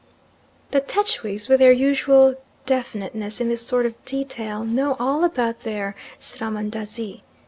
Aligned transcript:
The 0.71 0.81
Tschwis, 0.81 1.47
with 1.47 1.59
their 1.59 1.71
usual 1.71 2.33
definiteness 2.65 3.39
in 3.39 3.49
this 3.49 3.61
sort 3.63 3.85
of 3.85 4.03
detail, 4.03 4.63
know 4.65 4.95
all 4.99 5.23
about 5.23 5.59
their 5.59 5.95
Srahmandazi. 6.19 7.21